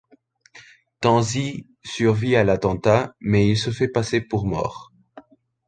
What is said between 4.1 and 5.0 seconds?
pour mort.